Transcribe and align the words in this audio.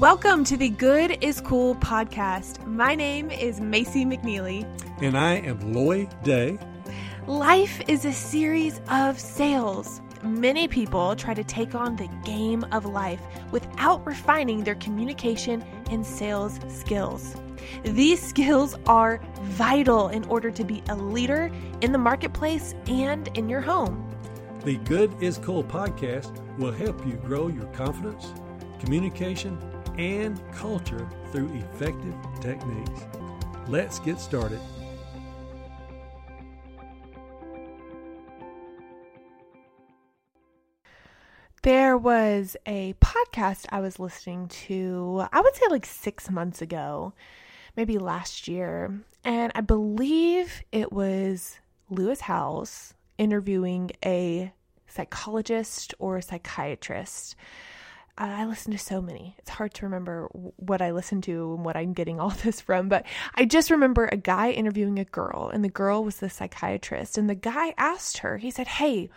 Welcome 0.00 0.44
to 0.44 0.58
the 0.58 0.68
Good 0.68 1.24
is 1.24 1.40
Cool 1.40 1.74
podcast. 1.76 2.62
My 2.66 2.94
name 2.94 3.30
is 3.30 3.62
Macy 3.62 4.04
McNeely. 4.04 4.68
And 5.00 5.16
I 5.16 5.36
am 5.36 5.72
Loy 5.72 6.06
Day. 6.22 6.58
Life 7.26 7.80
is 7.88 8.04
a 8.04 8.12
series 8.12 8.82
of 8.90 9.18
sales. 9.18 10.02
Many 10.22 10.68
people 10.68 11.16
try 11.16 11.32
to 11.32 11.42
take 11.42 11.74
on 11.74 11.96
the 11.96 12.08
game 12.26 12.62
of 12.72 12.84
life 12.84 13.22
without 13.52 14.06
refining 14.06 14.64
their 14.64 14.74
communication 14.74 15.64
and 15.90 16.04
sales 16.04 16.60
skills. 16.68 17.34
These 17.82 18.20
skills 18.20 18.76
are 18.86 19.22
vital 19.44 20.08
in 20.08 20.24
order 20.24 20.50
to 20.50 20.62
be 20.62 20.82
a 20.90 20.94
leader 20.94 21.50
in 21.80 21.92
the 21.92 21.98
marketplace 21.98 22.74
and 22.86 23.28
in 23.28 23.48
your 23.48 23.62
home. 23.62 24.06
The 24.62 24.76
Good 24.76 25.22
is 25.22 25.38
Cool 25.38 25.64
podcast 25.64 26.38
will 26.58 26.72
help 26.72 27.06
you 27.06 27.14
grow 27.14 27.48
your 27.48 27.66
confidence, 27.68 28.34
communication, 28.78 29.58
and 29.98 30.40
culture 30.52 31.08
through 31.32 31.52
effective 31.54 32.14
techniques. 32.40 33.00
Let's 33.68 33.98
get 33.98 34.20
started. 34.20 34.60
There 41.62 41.96
was 41.96 42.56
a 42.64 42.94
podcast 43.00 43.66
I 43.70 43.80
was 43.80 43.98
listening 43.98 44.46
to, 44.48 45.24
I 45.32 45.40
would 45.40 45.56
say 45.56 45.66
like 45.68 45.84
six 45.84 46.30
months 46.30 46.62
ago, 46.62 47.12
maybe 47.76 47.98
last 47.98 48.46
year. 48.46 49.00
And 49.24 49.50
I 49.54 49.62
believe 49.62 50.62
it 50.70 50.92
was 50.92 51.58
Lewis 51.90 52.20
Howes 52.20 52.94
interviewing 53.18 53.90
a 54.04 54.52
psychologist 54.86 55.92
or 55.98 56.18
a 56.18 56.22
psychiatrist. 56.22 57.34
I 58.18 58.46
listen 58.46 58.72
to 58.72 58.78
so 58.78 59.02
many. 59.02 59.34
It's 59.38 59.50
hard 59.50 59.74
to 59.74 59.84
remember 59.84 60.28
what 60.32 60.80
I 60.80 60.92
listen 60.92 61.20
to 61.22 61.54
and 61.54 61.64
what 61.64 61.76
I'm 61.76 61.92
getting 61.92 62.18
all 62.18 62.30
this 62.44 62.60
from, 62.60 62.88
but 62.88 63.04
I 63.34 63.44
just 63.44 63.70
remember 63.70 64.06
a 64.06 64.16
guy 64.16 64.50
interviewing 64.50 64.98
a 64.98 65.04
girl, 65.04 65.50
and 65.52 65.64
the 65.64 65.68
girl 65.68 66.02
was 66.02 66.16
the 66.16 66.30
psychiatrist. 66.30 67.18
And 67.18 67.28
the 67.28 67.34
guy 67.34 67.74
asked 67.76 68.18
her, 68.18 68.38
he 68.38 68.50
said, 68.50 68.66
Hey, 68.66 69.10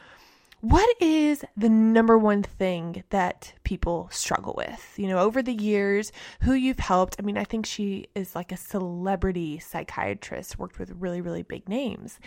what 0.61 0.89
is 1.01 1.45
the 1.55 1.69
number 1.69 2.17
one 2.17 2.43
thing 2.43 3.05
that 3.11 3.53
people 3.63 4.09
struggle 4.11 4.53
with? 4.57 4.93
You 4.97 5.07
know, 5.07 5.19
over 5.19 5.41
the 5.41 5.53
years, 5.53 6.11
who 6.41 6.51
you've 6.51 6.79
helped. 6.79 7.15
I 7.17 7.21
mean, 7.21 7.37
I 7.37 7.45
think 7.45 7.65
she 7.65 8.07
is 8.13 8.35
like 8.35 8.51
a 8.51 8.57
celebrity 8.57 9.59
psychiatrist, 9.59 10.59
worked 10.59 10.77
with 10.77 10.91
really, 10.91 11.21
really 11.21 11.43
big 11.43 11.69
names. 11.69 12.19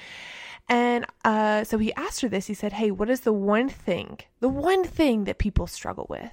And 0.66 1.04
uh, 1.26 1.64
so 1.64 1.76
he 1.76 1.92
asked 1.94 2.22
her 2.22 2.28
this. 2.30 2.46
He 2.46 2.54
said, 2.54 2.72
Hey, 2.72 2.90
what 2.90 3.10
is 3.10 3.20
the 3.20 3.34
one 3.34 3.68
thing, 3.68 4.20
the 4.40 4.48
one 4.48 4.84
thing 4.84 5.24
that 5.24 5.36
people 5.36 5.66
struggle 5.66 6.06
with? 6.08 6.30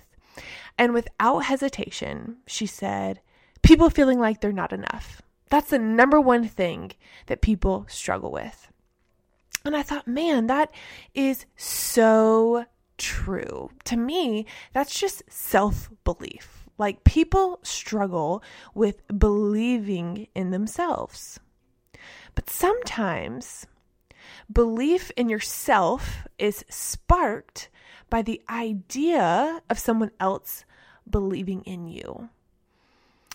And 0.78 0.94
without 0.94 1.40
hesitation, 1.40 2.38
she 2.48 2.66
said, 2.66 3.22
People 3.62 3.90
feeling 3.90 4.20
like 4.20 4.42
they're 4.42 4.52
not 4.52 4.74
enough. 4.74 5.22
That's 5.50 5.70
the 5.70 5.80
number 5.80 6.22
one 6.22 6.48
thing 6.48 6.92
that 7.26 7.42
people 7.42 7.86
struggle 7.90 8.32
with. 8.32 8.72
And 9.66 9.76
I 9.76 9.84
thought, 9.84 10.08
man, 10.08 10.48
that 10.48 10.72
is 11.14 11.46
so 11.58 12.66
true. 12.98 13.72
To 13.86 13.98
me, 13.98 14.46
that's 14.74 14.98
just 14.98 15.24
self 15.30 15.90
belief. 16.04 16.66
Like 16.78 17.04
people 17.04 17.60
struggle 17.62 18.42
with 18.74 19.02
believing 19.18 20.28
in 20.34 20.52
themselves. 20.52 21.40
But 22.36 22.50
sometimes 22.50 23.68
belief 24.52 25.12
in 25.18 25.28
yourself 25.28 26.26
is 26.38 26.64
sparked 26.70 27.70
by 28.10 28.22
the 28.22 28.42
idea 28.50 29.62
of 29.70 29.80
someone 29.80 30.12
else 30.20 30.66
believing 31.10 31.62
in 31.64 31.88
you. 31.88 32.30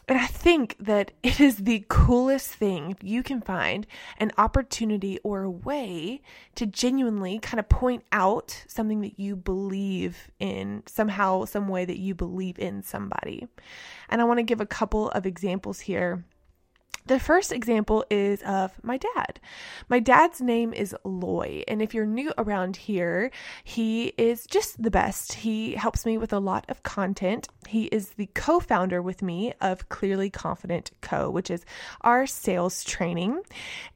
And 0.07 0.19
I 0.19 0.27
think 0.27 0.77
that 0.79 1.13
it 1.23 1.41
is 1.41 1.57
the 1.57 1.85
coolest 1.89 2.51
thing 2.51 2.91
if 2.91 2.99
you 3.03 3.23
can 3.23 3.41
find 3.41 3.87
an 4.19 4.33
opportunity 4.37 5.19
or 5.23 5.43
a 5.43 5.51
way 5.51 6.21
to 6.57 6.67
genuinely 6.67 7.39
kind 7.39 7.59
of 7.59 7.69
point 7.69 8.05
out 8.13 8.65
something 8.69 9.01
that 9.01 9.19
you 9.19 9.37
believe 9.37 10.31
in, 10.39 10.83
somehow, 10.87 11.45
some 11.45 11.69
way 11.69 11.85
that 11.85 11.99
you 11.99 12.15
believe 12.15 12.59
in 12.59 12.83
somebody. 12.83 13.49
And 14.09 14.21
I 14.21 14.25
want 14.25 14.39
to 14.39 14.45
give 14.45 14.61
a 14.61 14.67
couple 14.67 15.11
of 15.11 15.27
examples 15.27 15.81
here 15.81 16.25
the 17.07 17.21
first 17.21 17.53
example 17.53 18.03
is 18.09 18.41
of 18.43 18.73
my 18.83 18.97
dad. 18.97 19.39
My 19.91 20.01
dad's 20.01 20.41
name 20.41 20.73
is 20.73 20.97
Loy, 21.05 21.63
and 21.69 21.83
if 21.83 21.93
you're 21.93 22.07
new 22.07 22.33
around 22.39 22.77
here, 22.77 23.31
he 23.63 24.15
is 24.17 24.47
just 24.47 24.83
the 24.83 24.91
best. 24.91 25.35
He 25.35 25.75
helps 25.75 26.07
me 26.07 26.17
with 26.17 26.33
a 26.33 26.39
lot 26.39 26.65
of 26.71 26.83
content. 26.83 27.47
He 27.69 27.85
is 27.85 28.11
the 28.11 28.31
co 28.35 28.59
founder 28.59 29.03
with 29.03 29.21
me 29.21 29.53
of 29.61 29.91
Clearly 29.91 30.31
Confident 30.31 30.93
Co., 31.03 31.29
which 31.29 31.51
is 31.51 31.67
our 32.01 32.27
sales 32.27 32.83
training. 32.83 33.43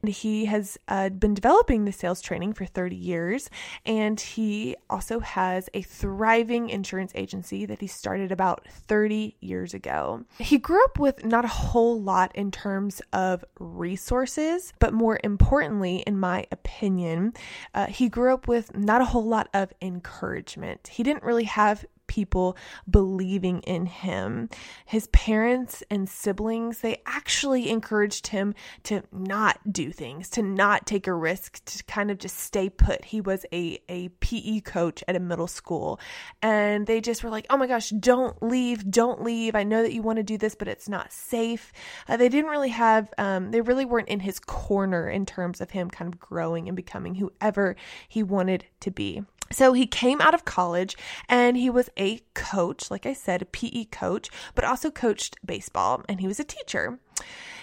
And 0.03 0.11
he 0.11 0.45
has 0.45 0.77
uh, 0.87 1.09
been 1.09 1.33
developing 1.33 1.85
the 1.85 1.91
sales 1.91 2.21
training 2.21 2.53
for 2.53 2.65
30 2.65 2.95
years, 2.95 3.49
and 3.87 4.19
he 4.19 4.75
also 4.87 5.19
has 5.19 5.67
a 5.73 5.81
thriving 5.81 6.69
insurance 6.69 7.11
agency 7.15 7.65
that 7.65 7.81
he 7.81 7.87
started 7.87 8.31
about 8.31 8.67
30 8.67 9.35
years 9.39 9.73
ago. 9.73 10.25
He 10.37 10.59
grew 10.59 10.83
up 10.83 10.99
with 10.99 11.25
not 11.25 11.43
a 11.43 11.47
whole 11.47 11.99
lot 11.99 12.35
in 12.35 12.51
terms 12.51 12.98
of 13.13 13.43
resources, 13.59 14.73
but 14.79 14.93
more 14.93 15.19
importantly, 15.23 16.03
in 16.07 16.19
my 16.19 16.45
opinion, 16.51 17.33
uh, 17.73 17.87
he 17.87 18.09
grew 18.09 18.33
up 18.33 18.47
with 18.47 18.75
not 18.75 19.01
a 19.01 19.05
whole 19.05 19.25
lot 19.25 19.49
of 19.53 19.71
encouragement. 19.81 20.89
He 20.89 21.03
didn't 21.03 21.23
really 21.23 21.45
have 21.45 21.85
people 22.09 22.57
believing 22.89 23.61
in 23.61 23.85
him. 23.85 24.49
His 24.85 25.07
parents 25.07 25.81
and 25.89 26.09
siblings, 26.09 26.79
they 26.79 27.01
actually 27.05 27.69
encouraged 27.69 28.27
him 28.27 28.53
to 28.83 29.03
not 29.13 29.59
do 29.71 29.91
things, 29.91 30.29
to 30.31 30.41
not 30.41 30.85
take 30.85 31.07
a 31.07 31.13
risk, 31.13 31.63
to 31.65 31.83
kind 31.85 32.11
of 32.11 32.17
just 32.17 32.37
stay 32.37 32.69
put. 32.69 33.05
He 33.05 33.21
was 33.21 33.45
a, 33.53 33.79
a 33.87 34.09
PE 34.19 34.61
coach 34.61 35.03
at 35.07 35.15
a 35.15 35.19
middle 35.19 35.47
school, 35.47 35.99
and 36.41 36.85
they 36.85 36.99
just 36.99 37.23
were 37.23 37.29
like, 37.29 37.45
oh 37.49 37.57
my 37.57 37.67
gosh, 37.67 37.91
don't 37.91 38.41
leave, 38.43 38.89
don't 38.89 39.23
leave. 39.23 39.55
I 39.55 39.63
know 39.63 39.83
that 39.83 39.93
you 39.93 40.01
want 40.01 40.17
to 40.17 40.23
do 40.23 40.37
this, 40.37 40.55
but 40.55 40.67
it's 40.67 40.89
not 40.89 41.13
safe. 41.13 41.71
Uh, 42.07 42.17
they 42.17 42.27
didn't 42.27 42.49
really 42.49 42.69
have, 42.69 43.13
um, 43.17 43.51
they 43.51 43.61
really 43.61 43.85
weren't 43.85 44.09
in 44.09 44.19
his 44.19 44.39
corner 44.39 45.07
in 45.09 45.25
terms 45.25 45.61
of 45.61 45.69
him 45.69 45.89
kind 45.89 46.11
of 46.11 46.19
growing 46.19 46.67
and 46.67 46.75
becoming 46.75 47.15
whoever 47.15 47.75
he 48.07 48.23
wanted 48.23 48.65
to 48.79 48.89
be. 48.91 49.23
So 49.51 49.73
he 49.73 49.87
came 49.87 50.21
out 50.21 50.33
of 50.33 50.45
college 50.45 50.95
and 51.27 51.57
he 51.57 51.69
was 51.69 51.89
a 51.97 52.21
coach, 52.33 52.91
like 52.91 53.05
I 53.05 53.13
said, 53.13 53.41
a 53.41 53.45
PE 53.45 53.85
coach, 53.85 54.29
but 54.55 54.65
also 54.65 54.91
coached 54.91 55.37
baseball 55.45 56.03
and 56.07 56.19
he 56.19 56.27
was 56.27 56.39
a 56.39 56.43
teacher. 56.43 56.99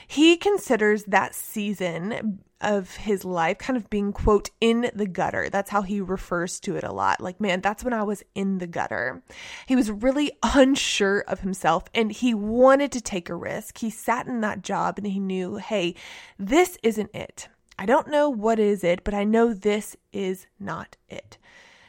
He 0.06 0.36
considers 0.36 1.04
that 1.04 1.34
season 1.34 2.40
of 2.60 2.96
his 2.96 3.24
life 3.24 3.58
kind 3.58 3.76
of 3.76 3.90
being, 3.90 4.12
quote, 4.12 4.50
in 4.60 4.90
the 4.94 5.06
gutter. 5.06 5.48
That's 5.50 5.70
how 5.70 5.82
he 5.82 6.00
refers 6.00 6.58
to 6.60 6.76
it 6.76 6.84
a 6.84 6.92
lot. 6.92 7.20
Like, 7.20 7.40
man, 7.40 7.60
that's 7.60 7.84
when 7.84 7.92
I 7.92 8.02
was 8.02 8.22
in 8.34 8.58
the 8.58 8.66
gutter. 8.66 9.22
He 9.66 9.76
was 9.76 9.90
really 9.90 10.32
unsure 10.42 11.20
of 11.28 11.40
himself 11.40 11.84
and 11.94 12.10
he 12.10 12.34
wanted 12.34 12.92
to 12.92 13.00
take 13.00 13.28
a 13.28 13.34
risk. 13.34 13.78
He 13.78 13.90
sat 13.90 14.26
in 14.26 14.40
that 14.40 14.62
job 14.62 14.98
and 14.98 15.06
he 15.06 15.20
knew, 15.20 15.56
hey, 15.56 15.94
this 16.38 16.78
isn't 16.82 17.14
it. 17.14 17.48
I 17.78 17.84
don't 17.84 18.08
know 18.08 18.30
what 18.30 18.58
is 18.58 18.82
it, 18.82 19.04
but 19.04 19.12
I 19.12 19.24
know 19.24 19.52
this 19.52 19.96
is 20.12 20.46
not 20.58 20.96
it. 21.08 21.36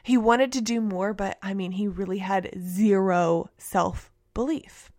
He 0.07 0.15
wanted 0.15 0.53
to 0.53 0.61
do 0.61 0.79
more, 0.79 1.13
but 1.13 1.37
I 1.43 1.53
mean, 1.53 1.73
he 1.73 1.85
really 1.85 2.19
had 2.19 2.49
zero 2.57 3.49
self 3.57 4.09
belief. 4.33 4.89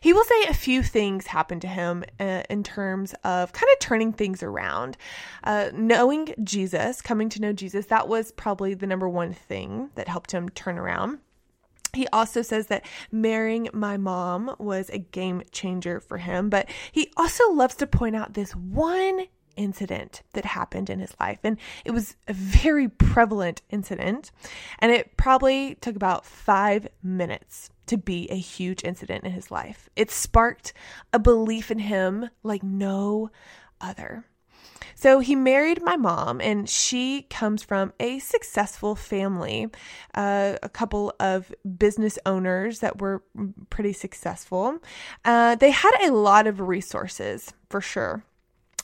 He 0.00 0.12
will 0.12 0.22
say 0.22 0.44
a 0.44 0.54
few 0.54 0.84
things 0.84 1.26
happened 1.26 1.62
to 1.62 1.66
him 1.66 2.04
uh, 2.20 2.44
in 2.48 2.62
terms 2.62 3.12
of 3.24 3.52
kind 3.52 3.68
of 3.72 3.80
turning 3.80 4.12
things 4.12 4.44
around. 4.44 4.96
Uh, 5.42 5.70
knowing 5.74 6.32
Jesus, 6.44 7.02
coming 7.02 7.28
to 7.30 7.40
know 7.40 7.52
Jesus, 7.52 7.86
that 7.86 8.06
was 8.06 8.30
probably 8.30 8.74
the 8.74 8.86
number 8.86 9.08
one 9.08 9.32
thing 9.32 9.90
that 9.96 10.06
helped 10.06 10.30
him 10.30 10.48
turn 10.50 10.78
around. 10.78 11.18
He 11.92 12.06
also 12.12 12.40
says 12.40 12.68
that 12.68 12.86
marrying 13.10 13.68
my 13.72 13.96
mom 13.96 14.54
was 14.60 14.90
a 14.90 14.98
game 14.98 15.42
changer 15.50 15.98
for 15.98 16.18
him, 16.18 16.50
but 16.50 16.70
he 16.92 17.10
also 17.16 17.50
loves 17.50 17.74
to 17.76 17.86
point 17.88 18.14
out 18.14 18.34
this 18.34 18.54
one 18.54 19.26
incident 19.56 20.22
that 20.32 20.44
happened 20.44 20.90
in 20.90 21.00
his 21.00 21.14
life. 21.18 21.38
And 21.42 21.58
it 21.84 21.90
was 21.90 22.16
a 22.28 22.32
very 22.32 22.88
prevalent 22.88 23.62
incident. 23.70 24.30
And 24.78 24.92
it 24.92 25.16
probably 25.16 25.76
took 25.76 25.96
about 25.96 26.24
five 26.24 26.88
minutes 27.02 27.70
to 27.86 27.96
be 27.96 28.28
a 28.30 28.36
huge 28.36 28.84
incident 28.84 29.24
in 29.24 29.32
his 29.32 29.50
life. 29.50 29.88
It 29.96 30.10
sparked 30.10 30.72
a 31.12 31.18
belief 31.18 31.70
in 31.70 31.78
him 31.78 32.30
like 32.42 32.62
no 32.62 33.30
other. 33.80 34.24
So 34.94 35.18
he 35.18 35.36
married 35.36 35.82
my 35.82 35.96
mom, 35.96 36.40
and 36.40 36.68
she 36.68 37.22
comes 37.28 37.62
from 37.62 37.92
a 38.00 38.18
successful 38.18 38.94
family, 38.94 39.68
uh, 40.14 40.56
a 40.62 40.68
couple 40.68 41.14
of 41.20 41.54
business 41.78 42.18
owners 42.24 42.80
that 42.80 43.00
were 43.00 43.22
pretty 43.68 43.92
successful. 43.92 44.78
Uh, 45.24 45.54
they 45.54 45.70
had 45.70 45.92
a 46.02 46.12
lot 46.12 46.46
of 46.46 46.60
resources 46.60 47.52
for 47.68 47.80
sure. 47.80 48.24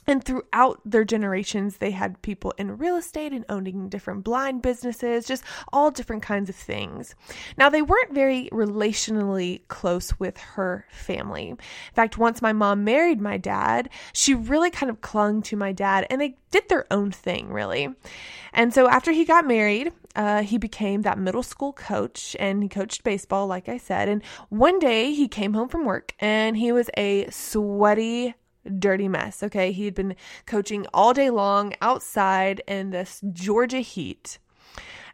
And 0.06 0.24
throughout 0.24 0.80
their 0.84 1.04
generations, 1.04 1.76
they 1.76 1.92
had 1.92 2.22
people 2.22 2.52
in 2.58 2.76
real 2.76 2.96
estate 2.96 3.32
and 3.32 3.44
owning 3.48 3.88
different 3.88 4.24
blind 4.24 4.60
businesses, 4.60 5.26
just 5.26 5.44
all 5.72 5.90
different 5.90 6.22
kinds 6.22 6.48
of 6.48 6.56
things. 6.56 7.14
Now, 7.56 7.68
they 7.68 7.82
weren't 7.82 8.12
very 8.12 8.48
relationally 8.52 9.60
close 9.68 10.18
with 10.18 10.36
her 10.38 10.86
family. 10.90 11.50
In 11.50 11.58
fact, 11.94 12.18
once 12.18 12.42
my 12.42 12.52
mom 12.52 12.84
married 12.84 13.20
my 13.20 13.36
dad, 13.36 13.90
she 14.12 14.34
really 14.34 14.70
kind 14.70 14.90
of 14.90 15.00
clung 15.00 15.42
to 15.42 15.56
my 15.56 15.72
dad 15.72 16.06
and 16.10 16.20
they 16.20 16.36
did 16.50 16.68
their 16.68 16.86
own 16.90 17.10
thing, 17.10 17.52
really. 17.52 17.88
And 18.52 18.74
so 18.74 18.88
after 18.88 19.12
he 19.12 19.24
got 19.24 19.46
married, 19.46 19.92
uh, 20.14 20.42
he 20.42 20.58
became 20.58 21.02
that 21.02 21.18
middle 21.18 21.42
school 21.42 21.72
coach 21.72 22.36
and 22.38 22.62
he 22.62 22.68
coached 22.68 23.02
baseball, 23.04 23.46
like 23.46 23.68
I 23.68 23.78
said. 23.78 24.08
And 24.08 24.22
one 24.50 24.78
day 24.78 25.12
he 25.14 25.28
came 25.28 25.54
home 25.54 25.68
from 25.68 25.84
work 25.84 26.14
and 26.18 26.56
he 26.56 26.72
was 26.72 26.90
a 26.96 27.28
sweaty, 27.30 28.34
dirty 28.78 29.08
mess. 29.08 29.42
Okay. 29.42 29.72
He 29.72 29.84
had 29.84 29.94
been 29.94 30.16
coaching 30.46 30.86
all 30.92 31.12
day 31.12 31.30
long 31.30 31.74
outside 31.80 32.62
in 32.66 32.90
this 32.90 33.22
Georgia 33.32 33.80
heat. 33.80 34.38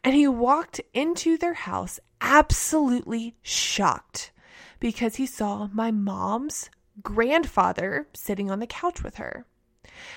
And 0.04 0.14
he 0.14 0.28
walked 0.28 0.80
into 0.94 1.36
their 1.36 1.54
house 1.54 1.98
absolutely 2.20 3.34
shocked 3.42 4.32
because 4.80 5.16
he 5.16 5.26
saw 5.26 5.68
my 5.72 5.90
mom's 5.90 6.70
grandfather 7.02 8.08
sitting 8.14 8.50
on 8.50 8.60
the 8.60 8.66
couch 8.66 9.02
with 9.02 9.16
her. 9.16 9.44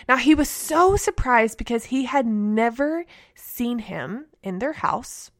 Now, 0.07 0.17
he 0.17 0.35
was 0.35 0.49
so 0.49 0.95
surprised 0.95 1.57
because 1.57 1.85
he 1.85 2.05
had 2.05 2.25
never 2.25 3.05
seen 3.35 3.79
him 3.79 4.27
in 4.43 4.59
their 4.59 4.73
house 4.73 5.31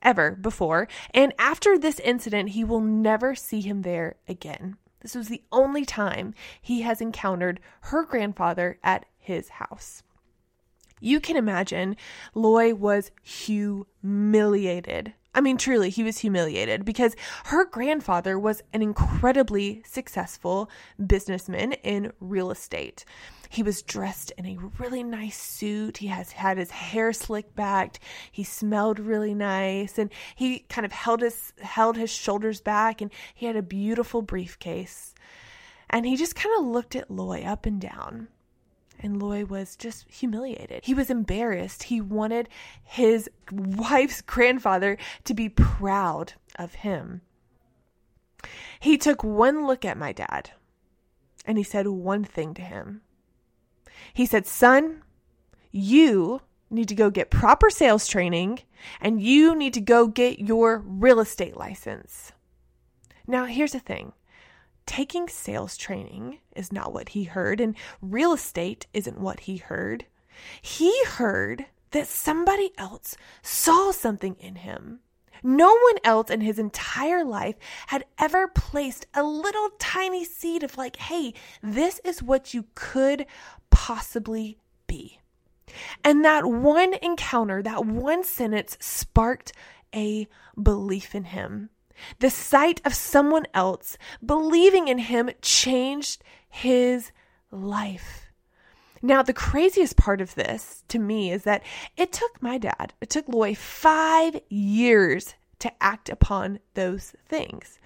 ever 0.00 0.32
before. 0.32 0.88
And 1.12 1.34
after 1.38 1.78
this 1.78 2.00
incident, 2.00 2.50
he 2.50 2.64
will 2.64 2.80
never 2.80 3.34
see 3.34 3.60
him 3.60 3.82
there 3.82 4.16
again. 4.28 4.76
This 5.02 5.14
was 5.14 5.28
the 5.28 5.42
only 5.52 5.84
time 5.84 6.34
he 6.60 6.82
has 6.82 7.00
encountered 7.00 7.60
her 7.82 8.04
grandfather 8.04 8.78
at 8.82 9.04
his 9.18 9.50
house. 9.50 10.02
You 11.00 11.18
can 11.18 11.36
imagine 11.36 11.96
Loy 12.34 12.74
was 12.74 13.10
humiliated. 13.22 15.14
I 15.34 15.40
mean, 15.40 15.56
truly, 15.56 15.90
he 15.90 16.04
was 16.04 16.18
humiliated 16.18 16.84
because 16.84 17.16
her 17.46 17.64
grandfather 17.64 18.38
was 18.38 18.62
an 18.72 18.82
incredibly 18.82 19.82
successful 19.84 20.70
businessman 21.04 21.72
in 21.72 22.12
real 22.20 22.50
estate. 22.50 23.04
He 23.52 23.62
was 23.62 23.82
dressed 23.82 24.32
in 24.38 24.46
a 24.46 24.56
really 24.78 25.02
nice 25.02 25.38
suit. 25.38 25.98
He 25.98 26.06
has 26.06 26.32
had 26.32 26.56
his 26.56 26.70
hair 26.70 27.12
slicked 27.12 27.54
back. 27.54 27.98
He 28.30 28.44
smelled 28.44 28.98
really 28.98 29.34
nice 29.34 29.98
and 29.98 30.10
he 30.34 30.60
kind 30.70 30.86
of 30.86 30.92
held 30.92 31.20
his 31.20 31.52
held 31.60 31.98
his 31.98 32.08
shoulders 32.08 32.62
back 32.62 33.02
and 33.02 33.10
he 33.34 33.44
had 33.44 33.56
a 33.56 33.62
beautiful 33.62 34.22
briefcase. 34.22 35.14
And 35.90 36.06
he 36.06 36.16
just 36.16 36.34
kind 36.34 36.54
of 36.58 36.64
looked 36.64 36.96
at 36.96 37.10
Loy 37.10 37.42
up 37.42 37.66
and 37.66 37.78
down. 37.78 38.28
And 38.98 39.22
Loy 39.22 39.44
was 39.44 39.76
just 39.76 40.08
humiliated. 40.08 40.82
He 40.86 40.94
was 40.94 41.10
embarrassed. 41.10 41.82
He 41.82 42.00
wanted 42.00 42.48
his 42.82 43.28
wife's 43.50 44.22
grandfather 44.22 44.96
to 45.24 45.34
be 45.34 45.50
proud 45.50 46.32
of 46.56 46.76
him. 46.76 47.20
He 48.80 48.96
took 48.96 49.22
one 49.22 49.66
look 49.66 49.84
at 49.84 49.98
my 49.98 50.12
dad 50.12 50.52
and 51.44 51.58
he 51.58 51.64
said 51.64 51.86
one 51.86 52.24
thing 52.24 52.54
to 52.54 52.62
him. 52.62 53.02
He 54.14 54.26
said, 54.26 54.46
Son, 54.46 55.02
you 55.70 56.40
need 56.70 56.88
to 56.88 56.94
go 56.94 57.10
get 57.10 57.30
proper 57.30 57.70
sales 57.70 58.06
training 58.06 58.60
and 59.00 59.22
you 59.22 59.54
need 59.54 59.74
to 59.74 59.80
go 59.80 60.06
get 60.06 60.40
your 60.40 60.78
real 60.78 61.20
estate 61.20 61.56
license. 61.56 62.32
Now, 63.26 63.44
here's 63.44 63.72
the 63.72 63.80
thing 63.80 64.12
taking 64.86 65.28
sales 65.28 65.76
training 65.76 66.38
is 66.56 66.72
not 66.72 66.92
what 66.92 67.10
he 67.10 67.24
heard, 67.24 67.60
and 67.60 67.76
real 68.00 68.32
estate 68.32 68.86
isn't 68.92 69.20
what 69.20 69.40
he 69.40 69.58
heard. 69.58 70.06
He 70.60 71.04
heard 71.04 71.66
that 71.92 72.08
somebody 72.08 72.72
else 72.78 73.16
saw 73.42 73.92
something 73.92 74.34
in 74.40 74.56
him. 74.56 75.00
No 75.42 75.68
one 75.68 75.98
else 76.04 76.30
in 76.30 76.40
his 76.40 76.58
entire 76.58 77.24
life 77.24 77.56
had 77.88 78.04
ever 78.18 78.46
placed 78.48 79.06
a 79.12 79.22
little 79.22 79.70
tiny 79.78 80.24
seed 80.24 80.62
of, 80.62 80.78
like, 80.78 80.96
hey, 80.96 81.34
this 81.62 82.00
is 82.04 82.22
what 82.22 82.54
you 82.54 82.66
could 82.74 83.26
possibly 83.82 84.56
be. 84.86 85.18
And 86.04 86.24
that 86.24 86.46
one 86.46 86.94
encounter, 87.02 87.60
that 87.64 87.84
one 87.84 88.22
sentence 88.22 88.78
sparked 88.78 89.52
a 89.92 90.28
belief 90.62 91.16
in 91.16 91.24
him. 91.24 91.68
The 92.20 92.30
sight 92.30 92.80
of 92.84 92.94
someone 92.94 93.44
else 93.54 93.98
believing 94.24 94.86
in 94.86 94.98
him 94.98 95.30
changed 95.42 96.22
his 96.48 97.10
life. 97.50 98.30
Now, 99.02 99.20
the 99.20 99.32
craziest 99.32 99.96
part 99.96 100.20
of 100.20 100.36
this 100.36 100.84
to 100.86 101.00
me 101.00 101.32
is 101.32 101.42
that 101.42 101.64
it 101.96 102.12
took 102.12 102.40
my 102.40 102.58
dad, 102.58 102.94
it 103.00 103.10
took 103.10 103.28
Loy 103.28 103.56
five 103.56 104.40
years 104.48 105.34
to 105.58 105.72
act 105.82 106.08
upon 106.08 106.60
those 106.74 107.16
things. 107.28 107.80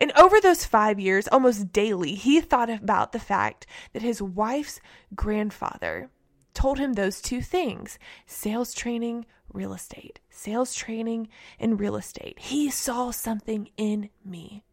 And 0.00 0.12
over 0.12 0.40
those 0.40 0.64
five 0.64 0.98
years, 0.98 1.28
almost 1.28 1.72
daily, 1.72 2.14
he 2.14 2.40
thought 2.40 2.70
about 2.70 3.12
the 3.12 3.18
fact 3.18 3.66
that 3.92 4.02
his 4.02 4.22
wife's 4.22 4.80
grandfather 5.14 6.08
told 6.54 6.78
him 6.78 6.94
those 6.94 7.20
two 7.20 7.42
things 7.42 7.98
sales 8.26 8.72
training, 8.72 9.26
real 9.52 9.74
estate. 9.74 10.20
Sales 10.30 10.74
training 10.74 11.28
and 11.58 11.78
real 11.78 11.96
estate. 11.96 12.38
He 12.38 12.70
saw 12.70 13.10
something 13.10 13.68
in 13.76 14.08
me. 14.24 14.64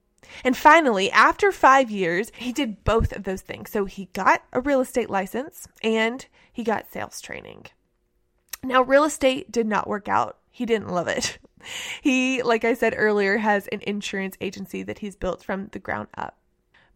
And 0.44 0.56
finally, 0.58 1.12
after 1.12 1.52
five 1.52 1.90
years, 1.92 2.32
he 2.36 2.52
did 2.52 2.84
both 2.84 3.14
of 3.14 3.24
those 3.24 3.42
things. 3.42 3.72
So 3.72 3.86
he 3.86 4.10
got 4.14 4.44
a 4.52 4.62
real 4.62 4.82
estate 4.82 5.10
license 5.10 5.68
and 5.84 6.26
he 6.52 6.64
got 6.64 6.92
sales 6.92 7.22
training. 7.22 7.68
Now, 8.64 8.82
real 8.82 9.04
estate 9.04 9.52
did 9.52 9.68
not 9.68 9.88
work 9.88 10.10
out. 10.10 10.38
He 10.50 10.66
didn't 10.66 10.90
love 10.90 11.08
it. 11.08 11.38
He, 12.02 12.42
like 12.44 12.64
I 12.64 12.74
said 12.74 12.94
earlier, 12.96 13.38
has 13.38 13.68
an 13.68 13.82
insurance 13.86 14.38
agency 14.42 14.84
that 14.84 15.00
he's 15.00 15.16
built 15.16 15.44
from 15.44 15.68
the 15.72 15.80
ground 15.80 16.08
up. 16.18 16.38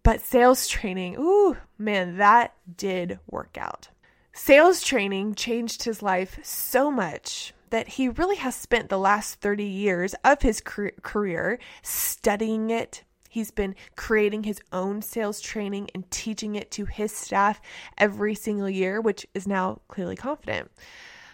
But 0.03 0.21
sales 0.21 0.67
training, 0.67 1.15
ooh, 1.19 1.57
man, 1.77 2.17
that 2.17 2.55
did 2.77 3.19
work 3.29 3.57
out. 3.59 3.89
Sales 4.33 4.81
training 4.81 5.35
changed 5.35 5.83
his 5.83 6.01
life 6.01 6.39
so 6.41 6.89
much 6.89 7.53
that 7.69 7.87
he 7.87 8.09
really 8.09 8.37
has 8.37 8.55
spent 8.55 8.89
the 8.89 8.97
last 8.97 9.35
30 9.41 9.63
years 9.63 10.15
of 10.23 10.41
his 10.41 10.61
career 10.61 11.59
studying 11.81 12.69
it. 12.69 13.03
He's 13.29 13.51
been 13.51 13.75
creating 13.95 14.43
his 14.43 14.61
own 14.73 15.01
sales 15.01 15.39
training 15.39 15.89
and 15.93 16.09
teaching 16.11 16.55
it 16.55 16.71
to 16.71 16.85
his 16.85 17.11
staff 17.11 17.61
every 17.97 18.35
single 18.35 18.69
year, 18.69 18.99
which 18.99 19.25
is 19.33 19.47
now 19.47 19.81
clearly 19.87 20.15
confident. 20.15 20.69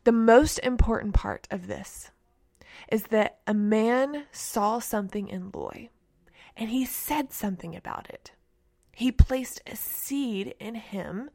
The 0.04 0.12
most 0.12 0.60
important 0.60 1.16
part 1.16 1.48
of 1.50 1.68
this 1.68 2.12
is 2.88 3.04
that 3.04 3.40
a 3.46 3.54
man 3.54 4.26
saw 4.32 4.80
something 4.80 5.28
in 5.28 5.52
Loy 5.54 5.90
and 6.56 6.70
he 6.70 6.86
said 6.86 7.32
something 7.32 7.76
about 7.76 8.10
it. 8.10 8.32
He 8.94 9.12
placed 9.12 9.62
a 9.68 9.76
seed 9.76 10.56
in 10.60 10.76
him 10.76 11.30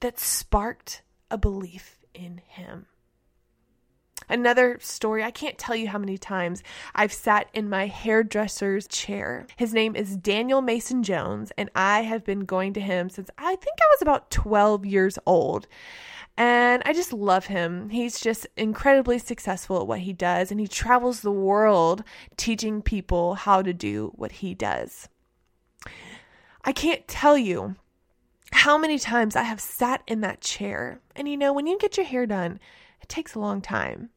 that 0.00 0.18
sparked 0.18 1.02
a 1.30 1.38
belief 1.38 1.98
in 2.14 2.40
him. 2.46 2.86
Another 4.28 4.78
story, 4.80 5.24
I 5.24 5.30
can't 5.30 5.58
tell 5.58 5.74
you 5.74 5.88
how 5.88 5.98
many 5.98 6.16
times 6.16 6.62
I've 6.94 7.12
sat 7.12 7.48
in 7.52 7.68
my 7.68 7.86
hairdresser's 7.86 8.86
chair. 8.86 9.46
His 9.56 9.74
name 9.74 9.96
is 9.96 10.16
Daniel 10.16 10.62
Mason 10.62 11.02
Jones, 11.02 11.52
and 11.58 11.68
I 11.74 12.02
have 12.02 12.24
been 12.24 12.44
going 12.44 12.72
to 12.74 12.80
him 12.80 13.08
since 13.10 13.28
I 13.38 13.56
think 13.56 13.76
I 13.80 13.88
was 13.92 14.02
about 14.02 14.30
12 14.30 14.86
years 14.86 15.18
old. 15.26 15.66
And 16.36 16.82
I 16.86 16.92
just 16.92 17.12
love 17.12 17.46
him. 17.46 17.90
He's 17.90 18.18
just 18.20 18.46
incredibly 18.56 19.18
successful 19.18 19.80
at 19.80 19.86
what 19.86 20.00
he 20.00 20.12
does, 20.12 20.50
and 20.50 20.58
he 20.58 20.66
travels 20.66 21.20
the 21.20 21.32
world 21.32 22.02
teaching 22.36 22.80
people 22.80 23.34
how 23.34 23.60
to 23.62 23.74
do 23.74 24.12
what 24.14 24.32
he 24.32 24.54
does. 24.54 25.08
I 26.64 26.72
can't 26.72 27.06
tell 27.08 27.36
you 27.36 27.76
how 28.52 28.76
many 28.78 28.98
times 28.98 29.36
I 29.36 29.42
have 29.42 29.60
sat 29.60 30.02
in 30.06 30.20
that 30.20 30.40
chair. 30.40 31.00
And 31.14 31.28
you 31.28 31.36
know, 31.36 31.52
when 31.52 31.66
you 31.66 31.78
get 31.78 31.96
your 31.96 32.06
hair 32.06 32.26
done, 32.26 32.58
it 33.00 33.08
takes 33.08 33.34
a 33.34 33.40
long 33.40 33.60
time. 33.60 34.10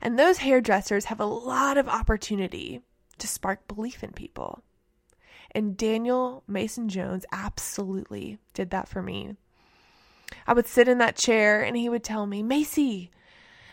And 0.00 0.18
those 0.18 0.38
hairdressers 0.38 1.06
have 1.06 1.20
a 1.20 1.26
lot 1.26 1.76
of 1.76 1.88
opportunity 1.88 2.80
to 3.18 3.28
spark 3.28 3.66
belief 3.68 4.02
in 4.02 4.12
people. 4.12 4.62
And 5.52 5.76
Daniel 5.76 6.42
Mason 6.48 6.88
Jones 6.88 7.24
absolutely 7.30 8.38
did 8.54 8.70
that 8.70 8.88
for 8.88 9.02
me. 9.02 9.36
I 10.46 10.52
would 10.52 10.66
sit 10.66 10.88
in 10.88 10.98
that 10.98 11.16
chair 11.16 11.62
and 11.62 11.76
he 11.76 11.88
would 11.88 12.04
tell 12.04 12.26
me, 12.26 12.42
Macy, 12.42 13.10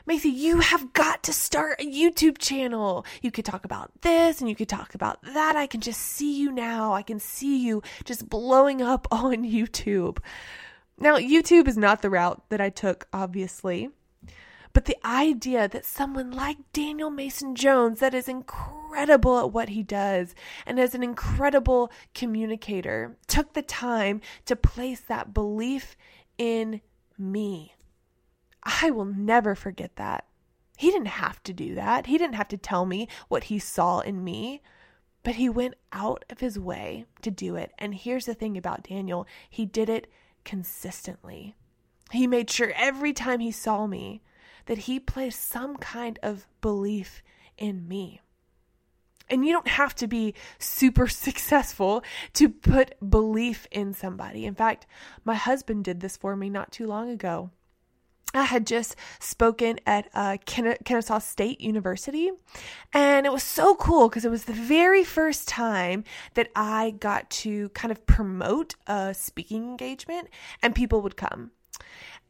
Macy, 0.05 0.29
you 0.29 0.59
have 0.59 0.93
got 0.93 1.21
to 1.23 1.33
start 1.33 1.79
a 1.79 1.85
YouTube 1.85 2.39
channel. 2.39 3.05
You 3.21 3.29
could 3.31 3.45
talk 3.45 3.65
about 3.65 3.91
this 4.01 4.39
and 4.41 4.49
you 4.49 4.55
could 4.55 4.69
talk 4.69 4.95
about 4.95 5.21
that. 5.21 5.55
I 5.55 5.67
can 5.67 5.79
just 5.79 6.01
see 6.01 6.39
you 6.39 6.51
now. 6.51 6.93
I 6.93 7.03
can 7.03 7.19
see 7.19 7.63
you 7.63 7.83
just 8.03 8.27
blowing 8.27 8.81
up 8.81 9.07
on 9.11 9.43
YouTube. 9.43 10.17
Now, 10.97 11.17
YouTube 11.17 11.67
is 11.67 11.77
not 11.77 12.01
the 12.01 12.09
route 12.09 12.41
that 12.49 12.61
I 12.61 12.69
took, 12.69 13.07
obviously. 13.13 13.89
But 14.73 14.85
the 14.85 14.97
idea 15.05 15.67
that 15.67 15.85
someone 15.85 16.31
like 16.31 16.57
Daniel 16.71 17.09
Mason 17.09 17.55
Jones, 17.55 17.99
that 17.99 18.13
is 18.13 18.29
incredible 18.29 19.39
at 19.39 19.51
what 19.51 19.69
he 19.69 19.83
does 19.83 20.33
and 20.65 20.79
is 20.79 20.95
an 20.95 21.03
incredible 21.03 21.91
communicator, 22.13 23.17
took 23.27 23.53
the 23.53 23.61
time 23.61 24.21
to 24.45 24.55
place 24.55 25.01
that 25.01 25.33
belief 25.33 25.97
in 26.41 26.81
me. 27.19 27.75
I 28.63 28.89
will 28.89 29.05
never 29.05 29.53
forget 29.53 29.95
that. 29.97 30.25
He 30.75 30.89
didn't 30.89 31.09
have 31.09 31.43
to 31.43 31.53
do 31.53 31.75
that. 31.75 32.07
He 32.07 32.17
didn't 32.17 32.33
have 32.33 32.47
to 32.47 32.57
tell 32.57 32.87
me 32.87 33.07
what 33.27 33.43
he 33.43 33.59
saw 33.59 33.99
in 33.99 34.23
me, 34.23 34.63
but 35.21 35.35
he 35.35 35.47
went 35.49 35.75
out 35.91 36.25
of 36.31 36.39
his 36.39 36.57
way 36.57 37.05
to 37.21 37.29
do 37.29 37.55
it. 37.55 37.71
And 37.77 37.93
here's 37.93 38.25
the 38.25 38.33
thing 38.33 38.57
about 38.57 38.87
Daniel 38.89 39.27
he 39.47 39.67
did 39.67 39.87
it 39.87 40.11
consistently. 40.43 41.55
He 42.09 42.25
made 42.25 42.49
sure 42.49 42.73
every 42.75 43.13
time 43.13 43.39
he 43.39 43.51
saw 43.51 43.85
me 43.85 44.23
that 44.65 44.79
he 44.79 44.99
placed 44.99 45.47
some 45.47 45.77
kind 45.77 46.17
of 46.23 46.47
belief 46.59 47.21
in 47.55 47.87
me. 47.87 48.19
And 49.31 49.45
you 49.45 49.53
don't 49.53 49.67
have 49.67 49.95
to 49.95 50.07
be 50.07 50.35
super 50.59 51.07
successful 51.27 52.03
to 52.33 52.49
put 52.49 52.95
belief 53.07 53.67
in 53.71 53.93
somebody. 53.93 54.45
In 54.45 54.53
fact, 54.53 54.85
my 55.25 55.35
husband 55.35 55.85
did 55.85 56.01
this 56.01 56.17
for 56.17 56.35
me 56.35 56.49
not 56.49 56.71
too 56.71 56.85
long 56.85 57.09
ago. 57.09 57.49
I 58.33 58.43
had 58.43 58.65
just 58.65 58.95
spoken 59.19 59.79
at 59.85 60.09
uh, 60.13 60.37
Kennesaw 60.45 61.19
State 61.19 61.59
University, 61.59 62.31
and 62.93 63.25
it 63.25 63.31
was 63.31 63.43
so 63.43 63.75
cool 63.75 64.07
because 64.07 64.23
it 64.23 64.31
was 64.31 64.45
the 64.45 64.53
very 64.53 65.03
first 65.03 65.49
time 65.49 66.05
that 66.35 66.49
I 66.55 66.91
got 66.91 67.29
to 67.29 67.69
kind 67.69 67.91
of 67.91 68.05
promote 68.05 68.75
a 68.87 69.13
speaking 69.13 69.63
engagement, 69.63 70.29
and 70.63 70.73
people 70.73 71.01
would 71.01 71.17
come. 71.17 71.51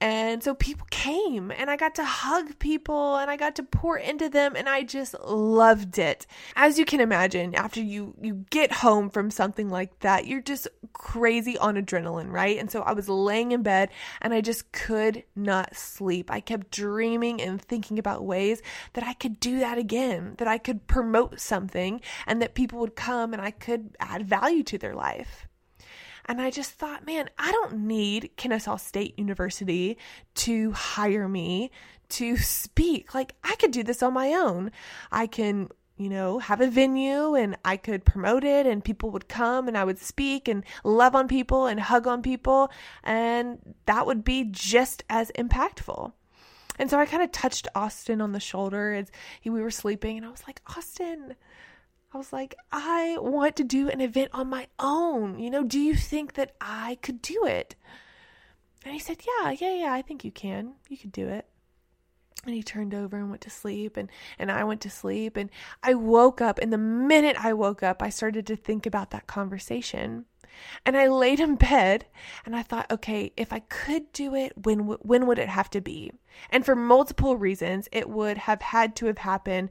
And 0.01 0.43
so 0.43 0.55
people 0.55 0.87
came 0.89 1.51
and 1.51 1.69
I 1.69 1.77
got 1.77 1.93
to 1.95 2.03
hug 2.03 2.57
people 2.57 3.17
and 3.17 3.29
I 3.29 3.37
got 3.37 3.55
to 3.57 3.63
pour 3.63 3.97
into 3.97 4.29
them 4.29 4.55
and 4.55 4.67
I 4.67 4.81
just 4.81 5.13
loved 5.23 5.99
it. 5.99 6.25
As 6.55 6.79
you 6.79 6.85
can 6.85 6.99
imagine, 6.99 7.53
after 7.53 7.79
you 7.79 8.15
you 8.19 8.45
get 8.49 8.71
home 8.71 9.11
from 9.11 9.29
something 9.29 9.69
like 9.69 9.99
that, 9.99 10.25
you're 10.25 10.41
just 10.41 10.67
crazy 10.93 11.55
on 11.59 11.75
adrenaline, 11.75 12.31
right? 12.31 12.57
And 12.57 12.71
so 12.71 12.81
I 12.81 12.93
was 12.93 13.07
laying 13.07 13.51
in 13.51 13.61
bed 13.61 13.91
and 14.21 14.33
I 14.33 14.41
just 14.41 14.71
could 14.71 15.23
not 15.35 15.75
sleep. 15.75 16.31
I 16.31 16.39
kept 16.39 16.71
dreaming 16.71 17.39
and 17.39 17.61
thinking 17.61 17.99
about 17.99 18.25
ways 18.25 18.63
that 18.93 19.03
I 19.03 19.13
could 19.13 19.39
do 19.39 19.59
that 19.59 19.77
again, 19.77 20.33
that 20.39 20.47
I 20.47 20.57
could 20.57 20.87
promote 20.87 21.39
something 21.39 22.01
and 22.25 22.41
that 22.41 22.55
people 22.55 22.79
would 22.79 22.95
come 22.95 23.33
and 23.33 23.41
I 23.41 23.51
could 23.51 23.95
add 23.99 24.25
value 24.25 24.63
to 24.63 24.79
their 24.79 24.95
life. 24.95 25.47
And 26.25 26.41
I 26.41 26.51
just 26.51 26.71
thought, 26.71 27.05
man, 27.05 27.29
I 27.37 27.51
don't 27.51 27.87
need 27.87 28.31
Kennesaw 28.37 28.77
State 28.77 29.17
University 29.17 29.97
to 30.35 30.71
hire 30.71 31.27
me 31.27 31.71
to 32.09 32.37
speak. 32.37 33.13
Like, 33.13 33.35
I 33.43 33.55
could 33.55 33.71
do 33.71 33.83
this 33.83 34.03
on 34.03 34.13
my 34.13 34.33
own. 34.33 34.71
I 35.11 35.27
can 35.27 35.69
you 36.01 36.09
know, 36.09 36.39
have 36.39 36.61
a 36.61 36.67
venue 36.67 37.35
and 37.35 37.55
I 37.63 37.77
could 37.77 38.05
promote 38.05 38.43
it 38.43 38.65
and 38.65 38.83
people 38.83 39.11
would 39.11 39.27
come 39.27 39.67
and 39.67 39.77
I 39.77 39.83
would 39.83 39.99
speak 39.99 40.47
and 40.47 40.63
love 40.83 41.13
on 41.13 41.27
people 41.27 41.67
and 41.67 41.79
hug 41.79 42.07
on 42.07 42.23
people 42.23 42.71
and 43.03 43.59
that 43.85 44.07
would 44.07 44.23
be 44.23 44.45
just 44.49 45.03
as 45.11 45.31
impactful. 45.37 46.11
And 46.79 46.89
so 46.89 46.97
I 46.97 47.05
kind 47.05 47.21
of 47.21 47.31
touched 47.31 47.67
Austin 47.75 48.19
on 48.19 48.31
the 48.31 48.39
shoulder 48.39 48.93
as 48.93 49.11
he, 49.41 49.51
we 49.51 49.61
were 49.61 49.69
sleeping 49.69 50.17
and 50.17 50.25
I 50.25 50.31
was 50.31 50.41
like, 50.47 50.59
Austin, 50.75 51.35
I 52.13 52.17
was 52.17 52.33
like, 52.33 52.55
I 52.71 53.17
want 53.19 53.55
to 53.55 53.63
do 53.63 53.89
an 53.89 54.01
event 54.01 54.31
on 54.33 54.49
my 54.49 54.67
own. 54.79 55.39
You 55.39 55.49
know, 55.49 55.63
do 55.63 55.79
you 55.79 55.95
think 55.95 56.33
that 56.33 56.55
I 56.59 56.97
could 57.01 57.21
do 57.21 57.45
it? 57.45 57.75
And 58.83 58.93
he 58.93 58.99
said, 58.99 59.21
Yeah, 59.25 59.51
yeah, 59.51 59.73
yeah, 59.73 59.93
I 59.93 60.01
think 60.01 60.25
you 60.25 60.31
can. 60.31 60.73
You 60.89 60.97
could 60.97 61.11
do 61.11 61.27
it. 61.27 61.45
And 62.45 62.55
he 62.55 62.63
turned 62.63 62.95
over 62.95 63.17
and 63.17 63.29
went 63.29 63.41
to 63.43 63.49
sleep 63.49 63.95
and 63.95 64.09
and 64.39 64.51
I 64.51 64.63
went 64.63 64.81
to 64.81 64.89
sleep 64.89 65.37
and 65.37 65.49
I 65.83 65.93
woke 65.93 66.41
up 66.41 66.57
and 66.59 66.73
the 66.73 66.77
minute 66.77 67.37
I 67.39 67.53
woke 67.53 67.83
up 67.83 68.01
I 68.01 68.09
started 68.09 68.47
to 68.47 68.55
think 68.55 68.85
about 68.85 69.11
that 69.11 69.27
conversation. 69.27 70.25
And 70.85 70.97
I 70.97 71.07
laid 71.07 71.39
in 71.39 71.55
bed 71.55 72.07
and 72.45 72.55
I 72.55 72.63
thought, 72.63 72.91
okay, 72.91 73.31
if 73.37 73.53
I 73.53 73.59
could 73.59 74.11
do 74.11 74.35
it, 74.35 74.53
when 74.65 74.79
when 74.79 75.27
would 75.27 75.39
it 75.39 75.49
have 75.49 75.69
to 75.71 75.81
be? 75.81 76.11
And 76.49 76.65
for 76.65 76.75
multiple 76.75 77.37
reasons, 77.37 77.87
it 77.91 78.09
would 78.09 78.37
have 78.39 78.61
had 78.61 78.95
to 78.97 79.05
have 79.05 79.19
happened 79.19 79.69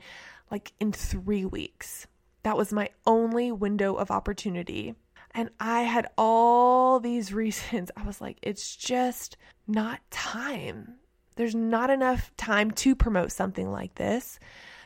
like 0.50 0.72
in 0.80 0.92
3 0.92 1.44
weeks. 1.44 2.06
That 2.42 2.56
was 2.56 2.72
my 2.72 2.90
only 3.06 3.52
window 3.52 3.94
of 3.94 4.10
opportunity. 4.10 4.94
And 5.32 5.50
I 5.60 5.82
had 5.82 6.08
all 6.18 7.00
these 7.00 7.32
reasons. 7.32 7.90
I 7.96 8.02
was 8.04 8.20
like, 8.20 8.38
it's 8.42 8.76
just 8.76 9.36
not 9.66 10.00
time. 10.10 10.96
There's 11.36 11.54
not 11.54 11.90
enough 11.90 12.30
time 12.36 12.70
to 12.72 12.94
promote 12.94 13.32
something 13.32 13.70
like 13.70 13.94
this. 13.94 14.38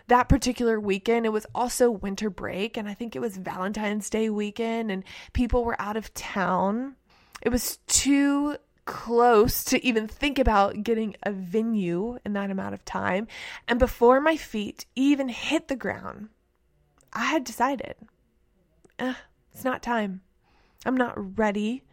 That 0.08 0.28
particular 0.28 0.78
weekend, 0.78 1.24
it 1.24 1.30
was 1.30 1.46
also 1.54 1.90
winter 1.90 2.28
break, 2.28 2.76
and 2.76 2.86
I 2.86 2.92
think 2.92 3.16
it 3.16 3.20
was 3.20 3.38
Valentine's 3.38 4.10
Day 4.10 4.28
weekend, 4.28 4.90
and 4.90 5.02
people 5.32 5.64
were 5.64 5.80
out 5.80 5.96
of 5.96 6.12
town. 6.12 6.96
It 7.40 7.48
was 7.48 7.78
too 7.86 8.56
close 8.84 9.64
to 9.64 9.84
even 9.84 10.06
think 10.06 10.38
about 10.38 10.82
getting 10.82 11.16
a 11.22 11.32
venue 11.32 12.18
in 12.24 12.34
that 12.34 12.50
amount 12.50 12.74
of 12.74 12.84
time. 12.84 13.26
And 13.66 13.78
before 13.78 14.20
my 14.20 14.36
feet 14.36 14.84
even 14.94 15.28
hit 15.28 15.68
the 15.68 15.76
ground, 15.76 16.28
I 17.14 17.24
had 17.26 17.44
decided, 17.44 17.94
eh, 18.98 19.14
it's 19.52 19.64
not 19.64 19.82
time. 19.82 20.22
I'm 20.84 20.96
not 20.96 21.38
ready. 21.38 21.84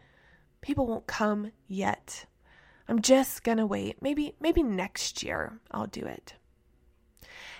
People 0.60 0.86
won't 0.86 1.06
come 1.06 1.52
yet. 1.68 2.26
I'm 2.88 3.00
just 3.00 3.44
gonna 3.44 3.66
wait. 3.66 4.02
Maybe 4.02 4.34
maybe 4.40 4.62
next 4.62 5.22
year 5.22 5.60
I'll 5.70 5.86
do 5.86 6.04
it. 6.04 6.34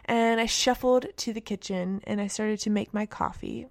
And 0.04 0.40
I 0.40 0.46
shuffled 0.46 1.06
to 1.16 1.32
the 1.32 1.40
kitchen 1.40 2.00
and 2.04 2.20
I 2.20 2.26
started 2.26 2.58
to 2.60 2.70
make 2.70 2.92
my 2.92 3.06
coffee. 3.06 3.68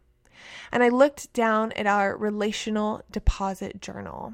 And 0.72 0.82
I 0.82 0.90
looked 0.90 1.34
down 1.34 1.72
at 1.74 1.86
our 1.86 2.18
relational 2.18 3.04
deposit 3.12 3.82
journal. 3.82 4.34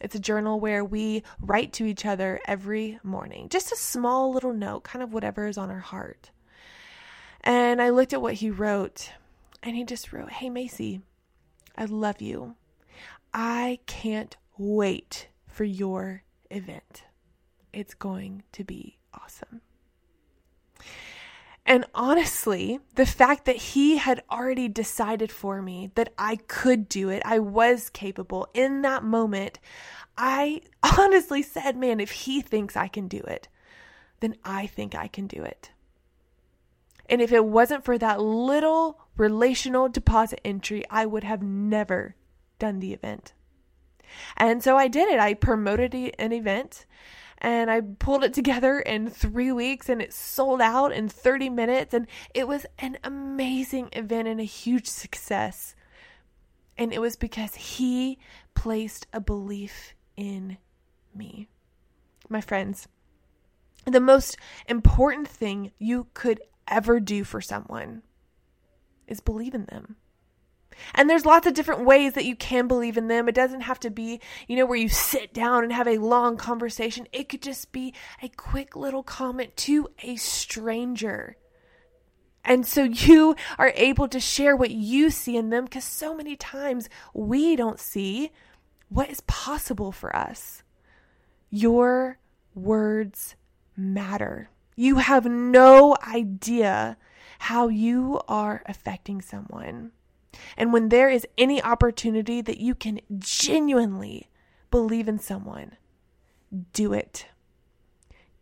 It's 0.00 0.14
a 0.14 0.20
journal 0.20 0.60
where 0.60 0.84
we 0.84 1.22
write 1.40 1.72
to 1.74 1.86
each 1.86 2.04
other 2.04 2.40
every 2.46 3.00
morning, 3.02 3.48
just 3.48 3.72
a 3.72 3.76
small 3.76 4.32
little 4.32 4.52
note, 4.52 4.84
kind 4.84 5.02
of 5.02 5.14
whatever 5.14 5.46
is 5.46 5.56
on 5.56 5.70
our 5.70 5.80
heart. 5.80 6.30
And 7.44 7.80
I 7.80 7.90
looked 7.90 8.14
at 8.14 8.22
what 8.22 8.34
he 8.34 8.50
wrote, 8.50 9.12
and 9.62 9.76
he 9.76 9.84
just 9.84 10.12
wrote, 10.12 10.32
Hey, 10.32 10.48
Macy, 10.48 11.02
I 11.76 11.84
love 11.84 12.22
you. 12.22 12.56
I 13.34 13.80
can't 13.86 14.36
wait 14.56 15.28
for 15.46 15.64
your 15.64 16.22
event. 16.50 17.04
It's 17.72 17.94
going 17.94 18.44
to 18.52 18.64
be 18.64 18.98
awesome. 19.12 19.60
And 21.66 21.84
honestly, 21.94 22.80
the 22.94 23.06
fact 23.06 23.44
that 23.46 23.56
he 23.56 23.96
had 23.96 24.22
already 24.30 24.68
decided 24.68 25.32
for 25.32 25.60
me 25.60 25.90
that 25.94 26.12
I 26.18 26.36
could 26.36 26.88
do 26.88 27.08
it, 27.08 27.22
I 27.24 27.38
was 27.38 27.90
capable 27.90 28.48
in 28.54 28.82
that 28.82 29.02
moment, 29.02 29.58
I 30.16 30.62
honestly 30.98 31.42
said, 31.42 31.76
man, 31.76 32.00
if 32.00 32.10
he 32.10 32.40
thinks 32.40 32.76
I 32.76 32.88
can 32.88 33.08
do 33.08 33.18
it, 33.18 33.48
then 34.20 34.36
I 34.44 34.66
think 34.66 34.94
I 34.94 35.08
can 35.08 35.26
do 35.26 35.42
it. 35.42 35.70
And 37.06 37.20
if 37.20 37.32
it 37.32 37.44
wasn't 37.44 37.84
for 37.84 37.98
that 37.98 38.20
little 38.20 39.00
relational 39.16 39.88
deposit 39.88 40.40
entry, 40.44 40.84
I 40.90 41.06
would 41.06 41.24
have 41.24 41.42
never 41.42 42.16
done 42.58 42.80
the 42.80 42.92
event. 42.92 43.34
And 44.36 44.62
so 44.62 44.76
I 44.76 44.88
did 44.88 45.08
it. 45.08 45.20
I 45.20 45.34
promoted 45.34 45.94
an 45.94 46.32
event 46.32 46.86
and 47.38 47.70
I 47.70 47.80
pulled 47.80 48.24
it 48.24 48.32
together 48.32 48.78
in 48.78 49.10
three 49.10 49.52
weeks 49.52 49.88
and 49.88 50.00
it 50.00 50.12
sold 50.14 50.60
out 50.60 50.92
in 50.92 51.08
30 51.08 51.50
minutes. 51.50 51.92
And 51.92 52.06
it 52.32 52.48
was 52.48 52.64
an 52.78 52.98
amazing 53.04 53.90
event 53.92 54.28
and 54.28 54.40
a 54.40 54.44
huge 54.44 54.86
success. 54.86 55.74
And 56.78 56.92
it 56.92 57.00
was 57.00 57.16
because 57.16 57.54
he 57.54 58.18
placed 58.54 59.06
a 59.12 59.20
belief 59.20 59.94
in 60.16 60.58
me. 61.14 61.48
My 62.28 62.40
friends, 62.40 62.88
the 63.84 64.00
most 64.00 64.36
important 64.66 65.28
thing 65.28 65.72
you 65.78 66.06
could 66.14 66.40
ever 66.68 67.00
do 67.00 67.24
for 67.24 67.40
someone 67.40 68.02
is 69.06 69.20
believe 69.20 69.54
in 69.54 69.66
them. 69.66 69.96
And 70.94 71.08
there's 71.08 71.26
lots 71.26 71.46
of 71.46 71.54
different 71.54 71.84
ways 71.84 72.14
that 72.14 72.24
you 72.24 72.36
can 72.36 72.66
believe 72.66 72.96
in 72.96 73.08
them. 73.08 73.28
It 73.28 73.34
doesn't 73.34 73.62
have 73.62 73.80
to 73.80 73.90
be, 73.90 74.20
you 74.48 74.56
know, 74.56 74.66
where 74.66 74.78
you 74.78 74.88
sit 74.88 75.32
down 75.32 75.62
and 75.62 75.72
have 75.72 75.86
a 75.86 75.98
long 75.98 76.36
conversation. 76.36 77.06
It 77.12 77.28
could 77.28 77.42
just 77.42 77.72
be 77.72 77.94
a 78.22 78.28
quick 78.28 78.76
little 78.76 79.02
comment 79.02 79.56
to 79.58 79.88
a 80.02 80.16
stranger. 80.16 81.36
And 82.44 82.66
so 82.66 82.82
you 82.82 83.36
are 83.58 83.72
able 83.74 84.08
to 84.08 84.20
share 84.20 84.54
what 84.54 84.70
you 84.70 85.10
see 85.10 85.36
in 85.36 85.50
them 85.50 85.64
because 85.64 85.84
so 85.84 86.14
many 86.14 86.36
times 86.36 86.88
we 87.14 87.56
don't 87.56 87.80
see 87.80 88.30
what 88.88 89.10
is 89.10 89.22
possible 89.22 89.92
for 89.92 90.14
us. 90.14 90.62
Your 91.50 92.18
words 92.54 93.34
matter. 93.76 94.50
You 94.76 94.96
have 94.96 95.26
no 95.26 95.96
idea 96.06 96.96
how 97.40 97.68
you 97.68 98.20
are 98.28 98.62
affecting 98.66 99.20
someone. 99.20 99.92
And 100.56 100.72
when 100.72 100.88
there 100.88 101.08
is 101.08 101.26
any 101.38 101.62
opportunity 101.62 102.40
that 102.40 102.58
you 102.58 102.74
can 102.74 103.00
genuinely 103.18 104.28
believe 104.70 105.08
in 105.08 105.18
someone, 105.18 105.76
do 106.72 106.92
it. 106.92 107.26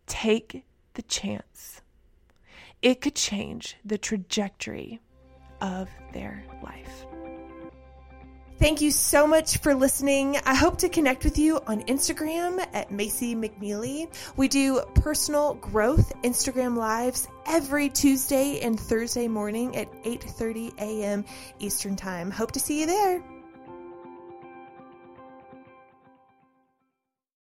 Take 0.06 0.64
the 0.94 1.02
chance. 1.02 1.82
It 2.80 3.00
could 3.00 3.14
change 3.14 3.76
the 3.84 3.98
trajectory 3.98 5.00
of 5.60 5.88
their 6.12 6.44
life. 6.62 7.06
Thank 8.62 8.80
you 8.80 8.92
so 8.92 9.26
much 9.26 9.58
for 9.58 9.74
listening. 9.74 10.36
I 10.46 10.54
hope 10.54 10.78
to 10.78 10.88
connect 10.88 11.24
with 11.24 11.36
you 11.36 11.58
on 11.66 11.82
Instagram 11.86 12.64
at 12.72 12.92
Macy 12.92 13.34
McNeely. 13.34 14.06
We 14.36 14.46
do 14.46 14.82
personal 14.94 15.54
growth 15.54 16.12
Instagram 16.22 16.76
lives 16.76 17.26
every 17.44 17.88
Tuesday 17.88 18.60
and 18.60 18.78
Thursday 18.78 19.26
morning 19.26 19.74
at 19.74 19.90
8:30 20.04 20.78
a.m. 20.78 21.24
Eastern 21.58 21.96
Time. 21.96 22.30
Hope 22.30 22.52
to 22.52 22.60
see 22.60 22.78
you 22.78 22.86
there. 22.86 23.31